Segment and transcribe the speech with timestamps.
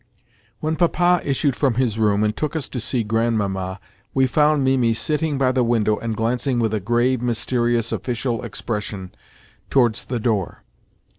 [0.61, 3.79] When Papa issued from his room and took us to see Grandmamma
[4.15, 9.13] we found Mimi sitting by the window and glancing with a grave, mysterious, official expression
[9.69, 10.63] towards the door.